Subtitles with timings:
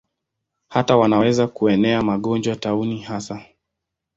[0.69, 3.45] Hata wanaweza kuenea magonjwa, tauni hasa.